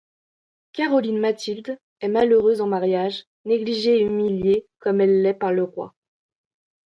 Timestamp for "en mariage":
2.61-3.25